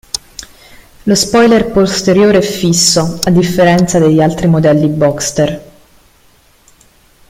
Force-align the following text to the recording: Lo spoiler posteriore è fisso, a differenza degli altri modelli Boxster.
Lo 1.05 1.13
spoiler 1.13 1.69
posteriore 1.69 2.39
è 2.39 2.41
fisso, 2.41 3.19
a 3.23 3.29
differenza 3.29 3.99
degli 3.99 4.19
altri 4.19 4.47
modelli 4.47 4.87
Boxster. 4.87 5.63